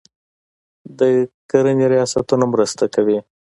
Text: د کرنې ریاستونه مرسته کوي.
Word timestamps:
د 0.99 1.01
کرنې 1.49 1.85
ریاستونه 1.93 2.45
مرسته 2.53 2.85
کوي. 2.93 3.19